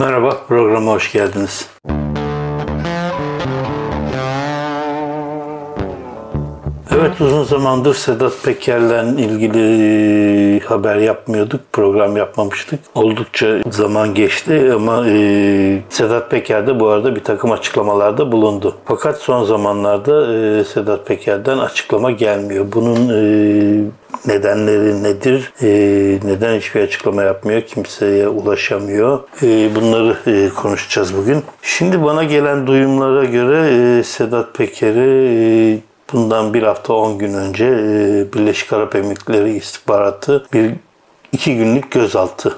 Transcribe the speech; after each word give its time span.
Merhaba, 0.00 0.36
programa 0.48 0.92
hoş 0.92 1.12
geldiniz. 1.12 1.70
Evet 6.94 7.20
uzun 7.20 7.44
zamandır 7.44 7.94
Sedat 7.94 8.32
Peker'le 8.44 9.18
ilgili 9.18 10.60
haber 10.60 10.96
yapmıyorduk, 10.96 11.60
program 11.72 12.16
yapmamıştık. 12.16 12.80
Oldukça 12.94 13.58
zaman 13.70 14.14
geçti 14.14 14.72
ama 14.74 15.08
e, 15.08 15.82
Sedat 15.88 16.30
Peker 16.30 16.66
de 16.66 16.80
bu 16.80 16.88
arada 16.88 17.16
bir 17.16 17.24
takım 17.24 17.52
açıklamalarda 17.52 18.32
bulundu. 18.32 18.76
Fakat 18.84 19.18
son 19.18 19.44
zamanlarda 19.44 20.34
e, 20.34 20.64
Sedat 20.64 21.06
Peker'den 21.06 21.58
açıklama 21.58 22.10
gelmiyor. 22.10 22.66
Bunun 22.72 23.08
e, 23.08 23.90
nedenleri 24.26 25.02
nedir? 25.02 25.52
E, 25.62 25.68
neden 26.24 26.58
hiçbir 26.58 26.80
açıklama 26.80 27.22
yapmıyor? 27.22 27.62
Kimseye 27.62 28.28
ulaşamıyor. 28.28 29.20
E, 29.42 29.74
bunları 29.74 30.16
e, 30.26 30.48
konuşacağız 30.48 31.16
bugün. 31.16 31.42
Şimdi 31.62 32.04
bana 32.04 32.24
gelen 32.24 32.66
duyumlara 32.66 33.24
göre 33.24 33.70
e, 33.98 34.02
Sedat 34.02 34.54
Peker'i 34.54 35.76
e, 35.76 35.90
Bundan 36.12 36.54
bir 36.54 36.62
hafta 36.62 36.92
10 36.92 37.18
gün 37.18 37.34
önce 37.34 37.64
e, 37.64 38.32
Birleşik 38.32 38.72
Arap 38.72 38.94
Emirlikleri 38.94 39.56
istihbaratı 39.56 40.46
bir 40.52 40.72
iki 41.32 41.56
günlük 41.56 41.90
gözaltı 41.90 42.56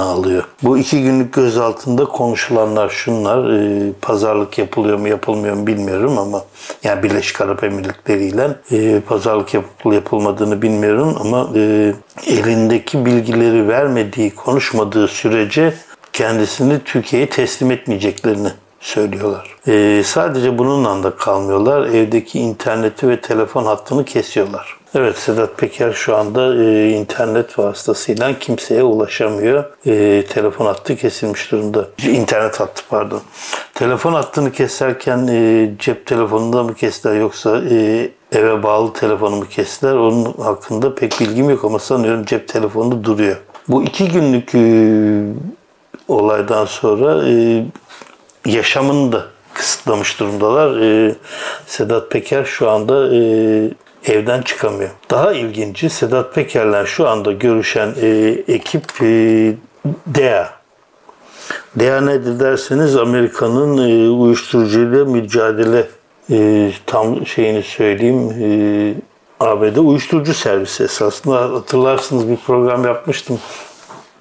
alıyor. 0.00 0.44
Bu 0.62 0.78
iki 0.78 1.02
günlük 1.02 1.32
gözaltında 1.32 2.04
konuşulanlar 2.04 2.88
şunlar. 2.88 3.50
E, 3.50 3.92
pazarlık 4.02 4.58
yapılıyor 4.58 4.98
mu 4.98 5.08
yapılmıyor 5.08 5.56
mu 5.56 5.66
bilmiyorum 5.66 6.18
ama 6.18 6.44
yani 6.84 7.02
Birleşik 7.02 7.40
Arap 7.40 7.64
Emirlikleri 7.64 8.24
ile 8.24 8.48
e, 8.70 9.00
pazarlık 9.00 9.54
yapıp 9.54 9.92
yapılmadığını 9.92 10.62
bilmiyorum 10.62 11.16
ama 11.20 11.50
e, 11.54 11.94
elindeki 12.26 13.06
bilgileri 13.06 13.68
vermediği, 13.68 14.34
konuşmadığı 14.34 15.08
sürece 15.08 15.74
kendisini 16.12 16.80
Türkiye'ye 16.84 17.30
teslim 17.30 17.70
etmeyeceklerini 17.70 18.48
söylüyorlar. 18.80 19.56
Ee, 19.68 20.02
sadece 20.04 20.58
bununla 20.58 21.02
da 21.02 21.16
kalmıyorlar. 21.16 21.86
Evdeki 21.86 22.38
interneti 22.38 23.08
ve 23.08 23.20
telefon 23.20 23.64
hattını 23.64 24.04
kesiyorlar. 24.04 24.76
Evet 24.94 25.18
Sedat 25.18 25.58
Peker 25.58 25.92
şu 25.92 26.16
anda 26.16 26.64
e, 26.64 26.90
internet 26.90 27.58
vasıtasıyla 27.58 28.38
kimseye 28.38 28.82
ulaşamıyor. 28.82 29.64
E, 29.86 30.24
telefon 30.26 30.66
hattı 30.66 30.96
kesilmiş 30.96 31.52
durumda. 31.52 31.88
İnternet 32.08 32.60
hattı 32.60 32.82
pardon. 32.90 33.20
Telefon 33.74 34.12
hattını 34.12 34.52
keserken 34.52 35.26
e, 35.26 35.70
cep 35.78 36.06
telefonunda 36.06 36.62
mı 36.62 36.74
kestiler 36.74 37.14
yoksa 37.14 37.62
e, 37.70 38.10
eve 38.32 38.62
bağlı 38.62 38.92
telefonu 38.92 39.36
mu 39.36 39.48
kestiler? 39.50 39.92
Onun 39.94 40.32
hakkında 40.32 40.94
pek 40.94 41.20
bilgim 41.20 41.50
yok 41.50 41.64
ama 41.64 41.78
sanıyorum 41.78 42.24
cep 42.24 42.48
telefonu 42.48 43.04
duruyor. 43.04 43.36
Bu 43.68 43.82
iki 43.82 44.08
günlük 44.08 44.54
e, 44.54 44.64
olaydan 46.08 46.64
sonra 46.64 47.28
e, 47.28 47.64
yaşamını 48.46 49.12
da 49.12 49.24
kısıtlamış 49.54 50.20
durumdalar. 50.20 50.80
E, 50.80 51.14
Sedat 51.66 52.10
Peker 52.10 52.44
şu 52.44 52.70
anda 52.70 53.16
e, 53.16 53.20
evden 54.04 54.42
çıkamıyor. 54.42 54.90
Daha 55.10 55.32
ilginci 55.32 55.90
Sedat 55.90 56.34
Peker'le 56.34 56.86
şu 56.86 57.08
anda 57.08 57.32
görüşen 57.32 57.94
e, 58.02 58.08
ekip 58.48 59.02
e, 59.02 59.06
DEA. 60.06 60.50
DEA 61.76 62.00
nedir 62.00 62.40
derseniz 62.40 62.96
Amerika'nın 62.96 63.78
e, 63.78 64.10
uyuşturucuyla 64.10 65.04
mücadele 65.04 65.86
e, 66.30 66.70
tam 66.86 67.26
şeyini 67.26 67.62
söyleyeyim 67.62 68.30
e, 68.40 68.94
ABD 69.44 69.76
uyuşturucu 69.76 70.34
servisi 70.34 70.84
esasında 70.84 71.40
hatırlarsınız 71.40 72.28
bir 72.28 72.36
program 72.36 72.84
yapmıştım. 72.84 73.38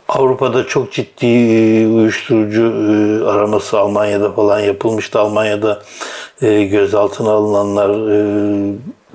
Avrupa'da 0.10 0.68
çok 0.68 0.92
ciddi 0.92 1.26
e, 1.26 1.88
uyuşturucu 1.88 2.62
e, 2.62 3.26
araması 3.30 3.80
Almanya'da 3.80 4.32
falan 4.32 4.60
yapılmıştı. 4.60 5.20
Almanya'da 5.20 5.82
e, 6.42 6.64
gözaltına 6.64 7.32
alınanlar 7.32 7.92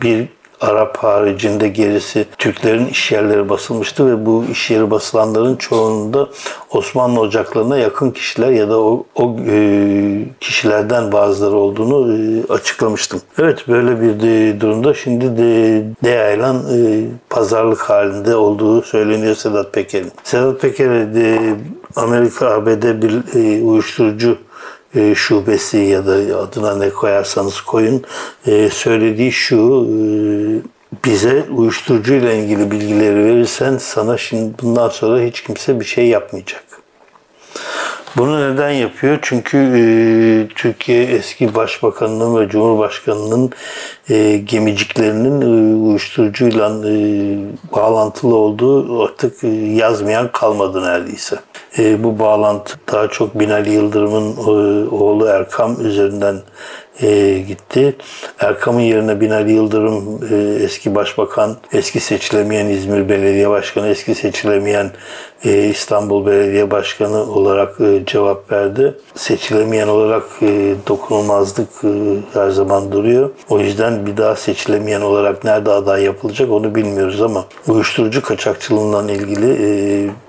bir 0.02 0.28
Arap 0.60 0.96
haricinde 0.96 1.68
gerisi 1.68 2.26
Türklerin 2.38 2.86
iş 2.86 3.12
yerleri 3.12 3.48
basılmıştı 3.48 4.10
ve 4.10 4.26
bu 4.26 4.44
iş 4.52 4.70
yeri 4.70 4.90
basılanların 4.90 5.56
çoğunda 5.56 6.28
Osmanlı 6.70 7.20
ocaklarına 7.20 7.78
yakın 7.78 8.10
kişiler 8.10 8.50
ya 8.50 8.68
da 8.68 8.80
o, 8.80 9.06
o 9.14 9.36
e, 9.48 10.24
kişilerden 10.40 11.12
bazıları 11.12 11.56
olduğunu 11.56 12.16
e, 12.16 12.52
açıklamıştım. 12.52 13.20
Evet 13.38 13.68
böyle 13.68 14.00
bir 14.00 14.20
de, 14.20 14.60
durumda 14.60 14.94
şimdi 14.94 15.38
de 15.38 15.84
Deyaylan 16.04 16.56
e, 16.56 17.04
pazarlık 17.30 17.80
halinde 17.80 18.36
olduğu 18.36 18.82
söyleniyor 18.82 19.34
Sedat 19.34 19.72
Peker'in. 19.72 20.12
Sedat 20.24 20.60
Peker'e 20.60 21.14
de 21.14 21.38
Amerika 21.96 22.50
ABD 22.50 23.02
bir 23.02 23.22
uyuşturucu 23.62 24.38
e, 24.96 25.14
şubesi 25.14 25.78
ya 25.78 26.06
da 26.06 26.38
adına 26.38 26.76
ne 26.76 26.90
koyarsanız 26.90 27.60
koyun 27.60 28.04
e, 28.46 28.70
söylediği 28.70 29.32
şu 29.32 29.86
e, 29.90 29.98
bize 31.04 31.44
uyuşturucu 31.56 32.14
ile 32.14 32.38
ilgili 32.38 32.70
bilgileri 32.70 33.24
verirsen 33.24 33.78
sana 33.78 34.18
şimdi 34.18 34.54
bundan 34.62 34.88
sonra 34.88 35.20
hiç 35.20 35.42
kimse 35.42 35.80
bir 35.80 35.84
şey 35.84 36.06
yapmayacak. 36.08 36.64
Bunu 38.16 38.54
neden 38.54 38.70
yapıyor? 38.70 39.18
Çünkü 39.22 39.58
e, 39.58 39.84
Türkiye 40.54 41.04
eski 41.04 41.54
başbakanının 41.54 42.40
ve 42.40 42.48
cumhurbaşkanının 42.48 43.50
e, 44.10 44.36
gemiciklerinin 44.36 45.40
e, 45.40 45.76
uyuşturucuyla 45.76 46.68
e, 46.68 46.94
bağlantılı 47.72 48.34
olduğu 48.34 49.02
artık 49.02 49.44
e, 49.44 49.48
yazmayan 49.48 50.32
kalmadı 50.32 50.82
neredeyse. 50.82 51.36
E, 51.78 52.04
bu 52.04 52.18
bağlantı 52.18 52.74
daha 52.92 53.08
çok 53.08 53.38
Binali 53.38 53.70
Yıldırım'ın 53.70 54.36
e, 54.36 54.88
oğlu 54.88 55.26
Erkam 55.26 55.86
üzerinden 55.86 56.36
e, 57.02 57.38
gitti. 57.38 57.96
Erkam'ın 58.38 58.80
yerine 58.80 59.20
Binali 59.20 59.52
Yıldırım 59.52 60.20
e, 60.30 60.64
eski 60.64 60.94
başbakan, 60.94 61.56
eski 61.72 62.00
seçilemeyen 62.00 62.66
İzmir 62.66 63.08
Belediye 63.08 63.50
Başkanı, 63.50 63.88
eski 63.88 64.14
seçilemeyen 64.14 64.90
e, 65.44 65.68
İstanbul 65.68 66.26
Belediye 66.26 66.70
Başkanı 66.70 67.32
olarak 67.32 67.80
e, 67.80 68.06
cevap 68.06 68.52
verdi. 68.52 68.94
Seçilemeyen 69.14 69.88
olarak 69.88 70.22
e, 70.42 70.74
dokunulmazlık 70.88 71.68
e, 71.84 71.88
her 72.32 72.50
zaman 72.50 72.92
duruyor. 72.92 73.30
O 73.48 73.60
yüzden 73.60 74.06
bir 74.06 74.16
daha 74.16 74.36
seçilemeyen 74.36 75.00
olarak 75.00 75.44
nerede 75.44 75.70
aday 75.70 76.02
yapılacak 76.04 76.50
onu 76.50 76.74
bilmiyoruz 76.74 77.22
ama 77.22 77.44
uyuşturucu 77.68 78.22
kaçakçılığından 78.22 79.08
ilgili 79.08 79.52
e, 79.52 79.66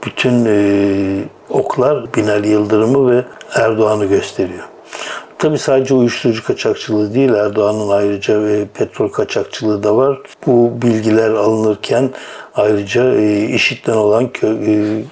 bütün 0.05 0.45
e, 0.45 1.36
oklar 1.49 2.13
Binali 2.13 2.47
Yıldırım'ı 2.47 3.11
ve 3.11 3.25
Erdoğan'ı 3.55 4.05
gösteriyor. 4.05 4.63
Tabii 5.39 5.57
sadece 5.57 5.93
uyuşturucu 5.93 6.43
kaçakçılığı 6.43 7.13
değil, 7.13 7.29
Erdoğan'ın 7.29 7.89
ayrıca 7.89 8.43
ve 8.43 8.65
petrol 8.65 9.09
kaçakçılığı 9.09 9.83
da 9.83 9.97
var. 9.97 10.19
Bu 10.45 10.81
bilgiler 10.81 11.29
alınırken 11.29 12.09
ayrıca 12.55 13.13
e, 13.13 13.45
IŞİD'den 13.45 13.93
olan 13.93 14.29
kö, 14.29 14.47
e, 14.47 15.03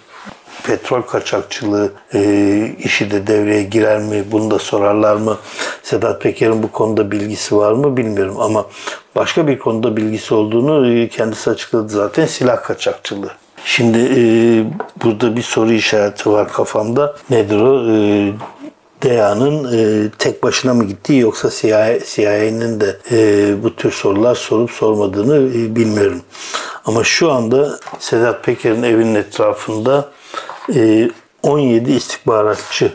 petrol 0.63 1.01
kaçakçılığı 1.01 1.91
e, 2.13 2.71
işi 2.79 3.11
de 3.11 3.27
devreye 3.27 3.63
girer 3.63 3.99
mi? 3.99 4.23
Bunu 4.31 4.51
da 4.51 4.59
sorarlar 4.59 5.15
mı? 5.15 5.37
Sedat 5.83 6.21
Peker'in 6.21 6.63
bu 6.63 6.71
konuda 6.71 7.11
bilgisi 7.11 7.57
var 7.57 7.71
mı 7.71 7.97
bilmiyorum 7.97 8.35
ama 8.39 8.65
başka 9.15 9.47
bir 9.47 9.59
konuda 9.59 9.97
bilgisi 9.97 10.33
olduğunu 10.33 10.91
e, 10.91 11.09
kendisi 11.09 11.49
açıkladı 11.49 11.89
zaten 11.89 12.25
silah 12.25 12.63
kaçakçılığı. 12.63 13.31
Şimdi 13.67 13.97
e, 13.97 14.21
burada 15.03 15.35
bir 15.35 15.41
soru 15.41 15.73
işareti 15.73 16.31
var 16.31 16.53
kafamda. 16.53 17.15
Nedir 17.29 17.59
o? 17.59 17.91
E, 17.91 18.33
DEA'nın 19.03 19.77
e, 19.77 20.09
tek 20.19 20.43
başına 20.43 20.73
mı 20.73 20.83
gittiği 20.83 21.19
yoksa 21.19 21.49
CIA, 21.49 21.99
CIA'nin 22.05 22.79
de 22.79 22.97
e, 23.11 23.63
bu 23.63 23.75
tür 23.75 23.91
sorular 23.91 24.35
sorup 24.35 24.71
sormadığını 24.71 25.35
e, 25.37 25.75
bilmiyorum. 25.75 26.21
Ama 26.85 27.03
şu 27.03 27.31
anda 27.31 27.79
Sedat 27.99 28.43
Peker'in 28.43 28.83
evinin 28.83 29.15
etrafında 29.15 30.09
e, 30.75 31.09
17 31.43 31.91
istihbaratçı 31.91 32.91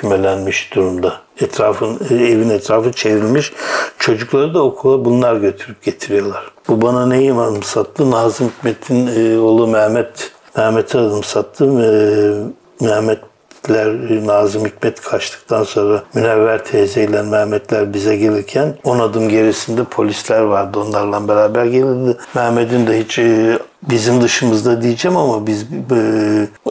kümelenmiş 0.00 0.74
durumda. 0.74 1.20
Etrafın, 1.40 2.00
e, 2.10 2.14
evin 2.14 2.50
etrafı 2.50 2.92
çevrilmiş. 2.92 3.52
Çocukları 3.98 4.54
da 4.54 4.62
okula 4.62 5.04
bunlar 5.04 5.36
götürüp 5.36 5.82
getiriyorlar. 5.82 6.50
Bu 6.68 6.82
bana 6.82 7.06
neyi 7.06 7.32
anımsattı? 7.32 8.10
Nazım 8.10 8.48
Hikmet'in 8.48 9.06
e, 9.06 9.38
oğlu 9.38 9.66
Mehmet 9.66 10.32
Mehmet'e 10.56 10.98
anımsattı. 10.98 11.64
E, 11.64 12.84
Mehmet 12.84 13.18
Mehmetler, 13.68 14.26
Nazım 14.26 14.66
Hikmet 14.66 15.00
kaçtıktan 15.00 15.64
sonra 15.64 16.02
Münevver 16.14 16.64
teyzeyle 16.64 17.22
Mehmetler 17.22 17.94
bize 17.94 18.16
gelirken 18.16 18.76
on 18.84 18.98
adım 18.98 19.28
gerisinde 19.28 19.84
polisler 19.84 20.40
vardı. 20.40 20.78
Onlarla 20.78 21.28
beraber 21.28 21.64
gelirdi. 21.64 22.16
Mehmet'in 22.34 22.86
de 22.86 23.00
hiç 23.00 23.18
e, 23.18 23.58
bizim 23.82 24.22
dışımızda 24.22 24.82
diyeceğim 24.82 25.16
ama 25.16 25.46
biz 25.46 25.66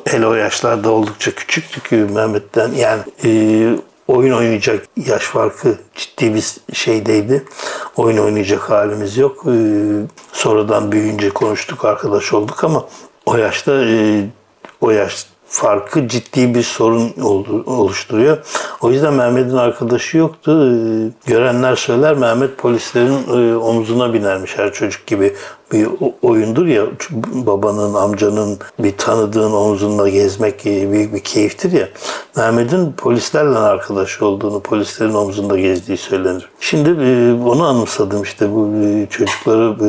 el 0.06 0.26
o 0.26 0.34
yaşlarda 0.34 0.92
oldukça 0.92 1.32
küçüktük 1.32 1.92
Mehmet'ten. 1.92 2.72
Yani 2.72 3.02
e, 3.24 3.30
oyun 4.08 4.34
oynayacak 4.34 4.86
yaş 5.08 5.24
farkı 5.24 5.78
ciddi 5.96 6.36
bir 6.36 6.74
şeydeydi. 6.74 7.44
Oyun 7.96 8.18
oynayacak 8.18 8.70
halimiz 8.70 9.18
yok. 9.18 9.46
E, 9.48 9.54
sonradan 10.32 10.92
büyüyünce 10.92 11.30
konuştuk, 11.30 11.86
arkadaş 11.86 12.34
olduk 12.34 12.64
ama 12.64 12.86
o 13.26 13.38
yaşta 13.38 13.84
o 14.82 14.92
yaş 14.92 15.26
farkı 15.50 16.08
ciddi 16.08 16.56
bir 16.56 16.64
sorun 16.64 17.14
oluşturuyor. 17.66 18.38
O 18.82 18.92
yüzden 18.92 19.14
Mehmet'in 19.14 19.58
arkadaşı 19.58 20.18
yoktu. 20.18 20.52
Ee, 20.52 21.30
görenler 21.30 21.76
söyler 21.76 22.14
Mehmet 22.14 22.58
polislerin 22.58 23.52
e, 23.52 23.56
omzuna 23.56 24.14
binermiş 24.14 24.58
her 24.58 24.74
çocuk 24.74 25.08
gibi 25.08 25.34
bir 25.72 25.88
oyundur 26.22 26.66
ya 26.66 26.86
babanın, 27.34 27.94
amcanın 27.94 28.58
bir 28.80 28.98
tanıdığın 28.98 29.52
omzunda 29.52 30.10
gezmek 30.10 30.66
büyük 30.66 31.14
bir 31.14 31.20
keyiftir 31.20 31.72
ya. 31.72 31.90
Mehmet'in 32.38 32.92
polislerle 32.92 33.58
arkadaş 33.58 34.22
olduğunu, 34.22 34.60
polislerin 34.60 35.14
omzunda 35.14 35.60
gezdiği 35.60 35.98
söylenir. 35.98 36.50
Şimdi 36.60 36.90
e, 36.90 37.34
onu 37.34 37.64
anımsadım 37.68 38.24
işte 38.24 38.52
bu 38.52 38.72
e, 38.86 39.08
çocukları 39.10 39.80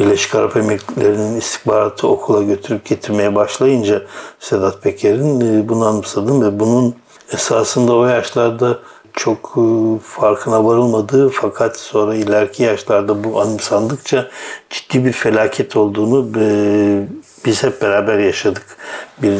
Birleşik 0.00 0.34
Arap 0.34 0.56
Emirlikleri'nin 0.56 1.36
istihbaratı 1.36 2.08
okula 2.08 2.42
götürüp 2.42 2.84
getirmeye 2.84 3.34
başlayınca 3.34 4.02
Sedat 4.38 4.82
Peker'in 4.82 5.40
e, 5.40 5.68
bunu 5.68 5.86
anımsadım 5.86 6.42
ve 6.42 6.60
bunun 6.60 6.94
esasında 7.32 7.94
o 7.94 8.06
yaşlarda 8.06 8.78
çok 9.12 9.54
e, 9.56 9.62
farkına 10.02 10.64
varılmadığı 10.64 11.28
fakat 11.28 11.76
sonra 11.76 12.14
ileriki 12.14 12.62
yaşlarda 12.62 13.24
bu 13.24 13.40
anımsandıkça 13.40 14.28
ciddi 14.70 15.04
bir 15.04 15.12
felaket 15.12 15.76
olduğunu 15.76 16.40
e, 16.40 16.46
biz 17.44 17.62
hep 17.62 17.82
beraber 17.82 18.18
yaşadık. 18.18 18.76
Bir 19.22 19.32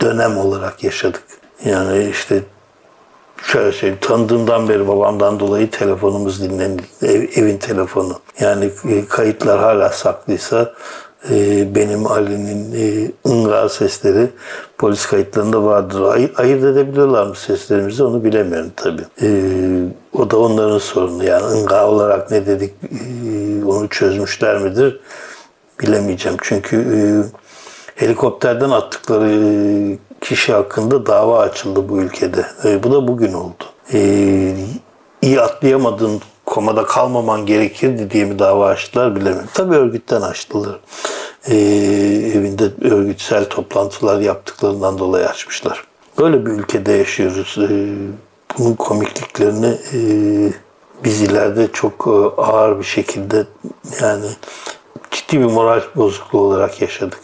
dönem 0.00 0.38
olarak 0.38 0.84
yaşadık. 0.84 1.22
Yani 1.64 2.10
işte 2.10 2.42
şöyle 3.46 3.72
söyleyeyim, 3.72 3.98
tanıdığımdan 4.00 4.68
beri 4.68 4.88
babamdan 4.88 5.40
dolayı 5.40 5.70
telefonumuz 5.70 6.42
dinlenildi. 6.42 6.82
Ev, 7.02 7.22
evin 7.34 7.58
telefonu. 7.58 8.18
Yani 8.40 8.70
e, 8.88 9.06
kayıtlar 9.06 9.58
hala 9.58 9.88
saklıysa 9.88 10.72
e, 11.30 11.74
benim 11.74 12.06
Ali'nin 12.06 12.74
e, 12.74 13.10
ınga 13.26 13.68
sesleri 13.68 14.28
polis 14.78 15.06
kayıtlarında 15.06 15.64
vardır. 15.64 16.02
Ay, 16.02 16.32
ayırt 16.36 16.64
edebiliyorlar 16.64 17.26
mı 17.26 17.34
seslerimizi 17.34 18.04
onu 18.04 18.24
bilemiyorum 18.24 18.70
tabii. 18.76 19.04
E, 19.22 19.28
o 20.12 20.30
da 20.30 20.38
onların 20.38 20.78
sorunu. 20.78 21.24
Yani 21.24 21.44
ınga 21.44 21.86
olarak 21.86 22.30
ne 22.30 22.46
dedik 22.46 22.74
e, 22.82 23.64
onu 23.64 23.88
çözmüşler 23.88 24.58
midir 24.58 25.00
bilemeyeceğim. 25.80 26.38
Çünkü 26.42 26.76
e, 26.76 26.98
helikopterden 27.94 28.70
attıkları 28.70 29.30
e, 29.30 29.98
kişi 30.24 30.52
hakkında 30.52 31.06
dava 31.06 31.38
açıldı 31.38 31.88
bu 31.88 32.00
ülkede. 32.00 32.46
E, 32.64 32.82
bu 32.82 32.92
da 32.92 33.08
bugün 33.08 33.32
oldu. 33.32 33.64
E, 33.92 33.98
iyi 35.22 35.40
atlayamadığın 35.40 36.20
komada 36.46 36.84
kalmaman 36.84 37.46
gerekirdi 37.46 38.10
diye 38.10 38.24
mi 38.24 38.38
dava 38.38 38.66
açtılar 38.66 39.16
bilemiyorum. 39.16 39.48
Tabii 39.54 39.74
örgütten 39.74 40.22
açtılar. 40.22 40.80
E, 41.48 41.56
evinde 42.34 42.64
örgütsel 42.82 43.44
toplantılar 43.44 44.20
yaptıklarından 44.20 44.98
dolayı 44.98 45.28
açmışlar. 45.28 45.84
Böyle 46.18 46.46
bir 46.46 46.50
ülkede 46.50 46.92
yaşıyoruz. 46.92 47.58
E, 47.58 47.68
bunun 48.58 48.74
komikliklerini 48.74 49.78
e, 49.92 49.98
biz 51.04 51.22
ileride 51.22 51.68
çok 51.72 52.06
e, 52.06 52.40
ağır 52.42 52.78
bir 52.78 52.84
şekilde 52.84 53.46
yani 54.00 54.26
ciddi 55.10 55.40
bir 55.40 55.44
moral 55.44 55.80
bozukluğu 55.96 56.40
olarak 56.40 56.82
yaşadık. 56.82 57.20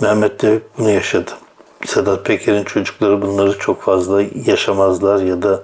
Mehmet 0.00 0.42
de 0.42 0.58
bunu 0.78 0.90
yaşadı. 0.90 1.30
Sedat 1.86 2.24
Peker'in 2.24 2.64
çocukları 2.64 3.22
bunları 3.22 3.58
çok 3.58 3.82
fazla 3.82 4.22
yaşamazlar 4.46 5.22
ya 5.22 5.42
da 5.42 5.62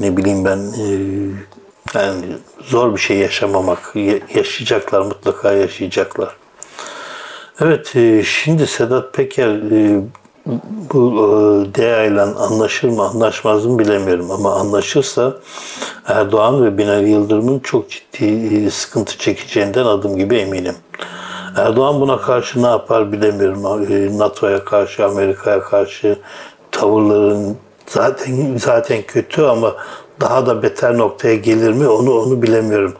ne 0.00 0.16
bileyim 0.16 0.44
ben 0.44 0.58
e, 0.58 0.86
yani 1.94 2.24
zor 2.60 2.94
bir 2.94 3.00
şey 3.00 3.18
yaşamamak. 3.18 3.92
Yaşayacaklar 4.34 5.00
mutlaka 5.00 5.52
yaşayacaklar. 5.52 6.36
Evet 7.60 7.96
e, 7.96 8.22
şimdi 8.24 8.66
Sedat 8.66 9.14
Peker 9.14 9.48
e, 9.48 10.00
bu 10.92 11.12
DEA 11.74 12.04
ile 12.04 12.20
anlaşır 12.20 12.88
mı 12.88 13.02
anlaşmaz 13.02 13.66
mı 13.66 13.78
bilemiyorum 13.78 14.30
ama 14.30 14.54
anlaşırsa 14.54 15.36
Erdoğan 16.06 16.64
ve 16.64 16.78
Binali 16.78 17.10
Yıldırım'ın 17.10 17.58
çok 17.58 17.90
ciddi 17.90 18.70
sıkıntı 18.70 19.18
çekeceğinden 19.18 19.84
adım 19.84 20.16
gibi 20.16 20.36
eminim. 20.36 20.74
Erdoğan 21.56 22.00
buna 22.00 22.20
karşı 22.20 22.62
ne 22.62 22.66
yapar 22.66 23.12
bilemiyorum. 23.12 23.92
E, 23.92 24.18
NATO'ya 24.18 24.64
karşı, 24.64 25.04
Amerika'ya 25.06 25.60
karşı 25.60 26.18
tavırların 26.70 27.56
zaten 27.86 28.56
zaten 28.56 29.02
kötü 29.02 29.42
ama 29.42 29.76
daha 30.20 30.46
da 30.46 30.62
beter 30.62 30.98
noktaya 30.98 31.36
gelir 31.36 31.72
mi 31.72 31.88
onu 31.88 32.12
onu 32.18 32.42
bilemiyorum. 32.42 32.94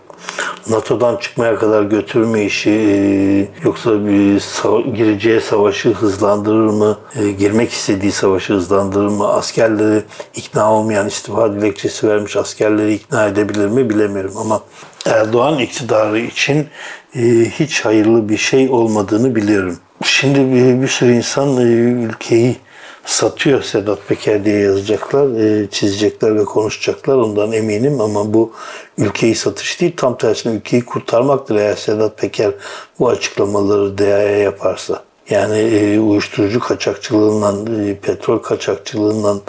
NATO'dan 0.70 1.16
çıkmaya 1.16 1.58
kadar 1.58 1.82
götürür 1.82 2.26
mü 2.26 2.40
işi 2.40 2.70
e, 2.70 3.48
yoksa 3.64 4.06
bir 4.06 4.40
sava- 4.40 4.94
gireceği 4.94 5.40
savaşı 5.40 5.92
hızlandırır 5.92 6.70
mı? 6.70 6.96
E, 7.16 7.30
girmek 7.30 7.70
istediği 7.70 8.12
savaşı 8.12 8.54
hızlandırır 8.54 9.08
mı? 9.08 9.28
Askerleri 9.28 10.02
ikna 10.34 10.72
olmayan 10.74 11.06
istifa 11.08 11.52
dilekçesi 11.52 12.08
vermiş 12.08 12.36
askerleri 12.36 12.94
ikna 12.94 13.26
edebilir 13.26 13.66
mi 13.66 13.90
bilemiyorum 13.90 14.34
ama 14.36 14.60
Erdoğan 15.06 15.58
iktidarı 15.58 16.18
için 16.18 16.68
e, 17.16 17.20
hiç 17.50 17.84
hayırlı 17.84 18.28
bir 18.28 18.36
şey 18.36 18.70
olmadığını 18.70 19.34
biliyorum. 19.34 19.78
Şimdi 20.04 20.38
bir, 20.54 20.82
bir 20.82 20.88
sürü 20.88 21.12
insan 21.12 21.56
e, 21.56 21.62
ülkeyi 22.06 22.56
satıyor 23.04 23.62
Sedat 23.62 24.08
Peker 24.08 24.44
diye 24.44 24.58
yazacaklar, 24.58 25.40
e, 25.40 25.70
çizecekler 25.70 26.36
ve 26.36 26.44
konuşacaklar 26.44 27.16
ondan 27.16 27.52
eminim 27.52 28.00
ama 28.00 28.34
bu 28.34 28.52
ülkeyi 28.98 29.34
satış 29.34 29.80
değil 29.80 29.92
tam 29.96 30.18
tersine 30.18 30.54
ülkeyi 30.54 30.84
kurtarmaktır 30.84 31.56
eğer 31.56 31.76
Sedat 31.76 32.18
Peker 32.18 32.50
bu 32.98 33.08
açıklamaları 33.08 33.98
DEA'ya 33.98 34.38
yaparsa. 34.38 35.02
Yani 35.30 36.00
uyuşturucu 36.00 36.60
kaçakçılığından, 36.60 37.68
petrol 38.02 38.38
kaçakçılığından 38.38 39.40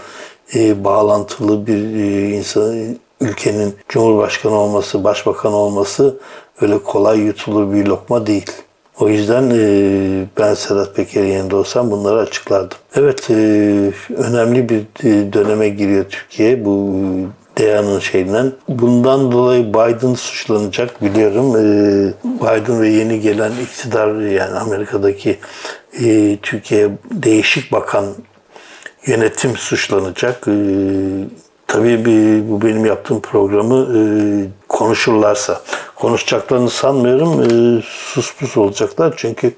bağlantılı 0.56 1.68
bir 1.68 1.74
insan 2.34 2.98
ülkenin 3.24 3.75
cumhurbaşkanı 3.90 4.54
olması, 4.54 5.04
başbakan 5.04 5.54
olması 5.54 6.20
öyle 6.62 6.78
kolay 6.78 7.20
yutulur 7.20 7.74
bir 7.74 7.86
lokma 7.86 8.28
değil. 8.28 8.52
O 9.00 9.10
yüzden 9.10 9.50
e, 9.50 10.25
ben 10.40 10.54
Sedat 10.54 10.96
Peker'in 10.96 11.28
yerinde 11.28 11.56
olsam 11.56 11.92
bunları 11.92 12.20
açıklardım. 12.20 12.78
Evet, 12.96 13.30
e, 13.30 13.34
önemli 14.16 14.70
bir 14.70 14.80
e, 14.80 15.34
döneme 15.34 15.70
giriyor 15.70 16.06
Türkiye 16.10 16.66
bu 16.66 16.96
DEA'nın 17.58 18.00
şeyinden. 18.00 18.52
Bundan 18.70 19.31
dolayı 19.31 19.69
Biden 19.69 20.14
suçlanacak 20.14 21.02
biliyorum. 21.02 21.54
Biden 22.24 22.81
ve 22.81 22.90
yeni 22.90 23.19
gelen 23.19 23.52
iktidar 23.64 24.22
yani 24.22 24.60
Amerika'daki 24.60 25.40
Türkiye'ye 26.42 26.90
değişik 27.12 27.72
bakan 27.72 28.06
yönetim 29.06 29.58
suçlanacak. 29.58 30.48
Tabii 31.68 32.06
bu 32.50 32.62
benim 32.62 32.86
yaptığım 32.86 33.22
programı 33.22 33.88
konuşurlarsa 34.70 35.62
konuşacaklarını 35.96 36.70
sanmıyorum. 36.70 37.42
E, 37.42 37.82
sus 37.86 38.36
pus 38.36 38.58
olacaklar 38.58 39.14
çünkü 39.18 39.54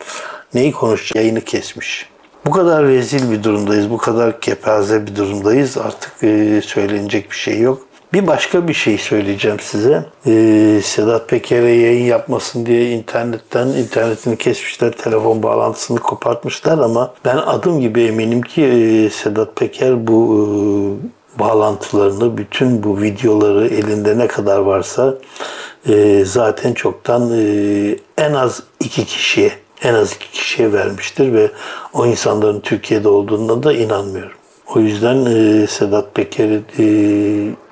neyi 0.54 0.72
konuşacak 0.72 1.16
yayını 1.16 1.42
kesmiş. 1.42 2.10
Bu 2.46 2.52
kadar 2.52 2.86
rezil 2.86 3.32
bir 3.32 3.44
durumdayız, 3.44 3.90
bu 3.90 3.98
kadar 3.98 4.42
kepaze 4.42 5.08
bir 5.08 5.16
durumdayız. 5.16 5.78
Artık 5.78 6.24
e, 6.24 6.62
söylenecek 6.62 7.32
bir 7.32 7.36
şey 7.36 7.60
yok. 7.60 7.80
Bir 8.14 8.28
başka 8.28 8.68
bir 8.68 8.74
şey 8.74 8.98
söyleyeceğim 8.98 9.60
size. 9.60 10.06
Ee, 10.28 10.82
Sedat 10.84 11.30
Peker'e 11.30 11.72
yayın 11.72 12.06
yapmasın 12.06 12.66
diye 12.66 12.92
internetten 12.92 13.68
internetini 13.68 14.38
kesmişler, 14.38 14.92
telefon 14.92 15.44
bağlantısını 15.44 16.00
kopartmışlar 16.00 16.78
ama 16.78 17.14
ben 17.26 17.38
adım 17.38 17.80
gibi 17.80 18.04
eminim 18.04 18.42
ki 18.42 18.64
e, 18.64 19.10
Sedat 19.10 19.56
Peker 19.56 20.08
bu 20.08 20.48
e, 21.04 21.25
bağlantılarını, 21.40 22.38
bütün 22.38 22.84
bu 22.84 23.02
videoları 23.02 23.68
elinde 23.68 24.18
ne 24.18 24.28
kadar 24.28 24.58
varsa 24.58 25.16
e, 25.90 26.26
zaten 26.26 26.74
çoktan 26.74 27.32
e, 27.40 27.96
en 28.18 28.34
az 28.34 28.64
iki 28.80 29.06
kişiye 29.06 29.52
en 29.82 29.94
az 29.94 30.14
iki 30.14 30.32
kişiye 30.32 30.74
vermiştir 30.74 31.34
ve 31.34 31.52
o 31.94 32.06
insanların 32.06 32.60
Türkiye'de 32.60 33.10
olduğuna 33.10 33.64
da 33.64 33.74
inanmıyorum. 33.74 34.38
O 34.76 34.80
yüzden 34.80 35.26
e, 35.26 35.68
Sedat 35.68 36.16
Peker'i 36.16 36.62
e, 36.80 36.86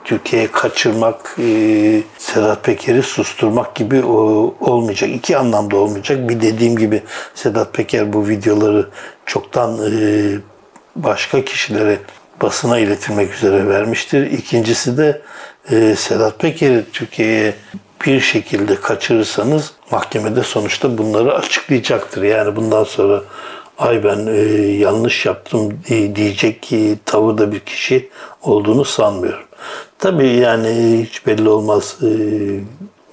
Türkiye'ye 0.03 0.51
kaçırmak, 0.51 1.35
e, 1.39 2.01
Sedat 2.17 2.63
Peker'i 2.63 3.03
susturmak 3.03 3.75
gibi 3.75 4.03
o, 4.05 4.53
olmayacak. 4.59 5.09
İki 5.09 5.37
anlamda 5.37 5.77
olmayacak. 5.77 6.29
Bir 6.29 6.41
dediğim 6.41 6.75
gibi 6.75 7.01
Sedat 7.35 7.73
Peker 7.73 8.13
bu 8.13 8.27
videoları 8.27 8.89
çoktan 9.25 9.79
e, 9.91 10.31
başka 10.95 11.45
kişilere 11.45 11.97
basına 12.43 12.79
iletilmek 12.79 13.33
üzere 13.33 13.67
vermiştir. 13.67 14.31
İkincisi 14.31 14.97
de 14.97 15.21
e, 15.71 15.95
Sedat 15.95 16.39
Peker'i 16.39 16.85
Türkiye'ye 16.93 17.53
bir 18.05 18.19
şekilde 18.19 18.75
kaçırırsanız 18.75 19.71
mahkemede 19.91 20.43
sonuçta 20.43 20.97
bunları 20.97 21.35
açıklayacaktır. 21.35 22.23
Yani 22.23 22.55
bundan 22.55 22.83
sonra 22.83 23.21
ay 23.77 24.03
ben 24.03 24.27
e, 24.27 24.39
yanlış 24.61 25.25
yaptım 25.25 25.79
diyecek 26.15 26.61
ki 26.63 26.99
tavırda 27.05 27.51
bir 27.51 27.59
kişi 27.59 28.09
olduğunu 28.41 28.85
sanmıyorum. 28.85 29.45
Tabii 29.99 30.29
yani 30.29 30.99
hiç 31.07 31.27
belli 31.27 31.49
olmaz. 31.49 31.97
E, 32.01 32.07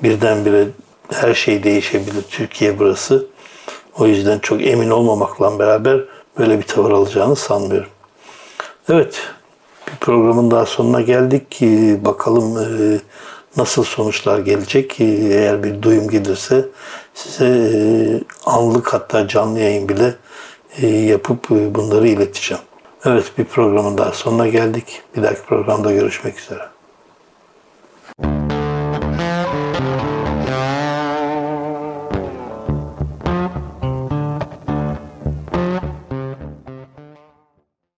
birdenbire 0.03 0.65
her 1.13 1.35
şey 1.35 1.63
değişebilir. 1.63 2.23
Türkiye 2.31 2.79
burası. 2.79 3.27
O 3.99 4.07
yüzden 4.07 4.39
çok 4.39 4.67
emin 4.67 4.91
olmamakla 4.91 5.59
beraber 5.59 6.01
böyle 6.39 6.59
bir 6.59 6.63
tavır 6.63 6.91
alacağını 6.91 7.37
sanmıyorum. 7.37 7.91
Evet, 8.93 9.23
bir 9.87 9.97
programın 9.97 10.51
daha 10.51 10.67
sonuna 10.67 11.01
geldik. 11.01 11.63
Ee, 11.63 12.05
Bakalım 12.05 12.59
e, 12.59 12.99
nasıl 13.57 13.85
sonuçlar 13.85 14.39
gelecek. 14.39 15.01
Ee, 15.01 15.05
Eğer 15.05 15.63
bir 15.63 15.83
duyum 15.83 16.09
gelirse 16.09 16.69
size 17.15 17.47
e, 17.47 17.79
anlık 18.47 18.95
hatta 18.95 19.29
canlı 19.29 19.59
yayın 19.61 19.89
bile 19.89 20.15
e, 20.83 20.87
yapıp 20.87 21.51
e, 21.51 21.75
bunları 21.75 22.09
ileteceğim. 22.09 22.63
Evet, 23.05 23.33
bir 23.39 23.45
programın 23.45 23.99
daha 23.99 24.13
sonuna 24.13 24.49
geldik. 24.49 25.03
Bir 25.17 25.23
dahaki 25.23 25.43
programda 25.43 25.93
görüşmek 25.93 26.39
üzere. 26.41 26.63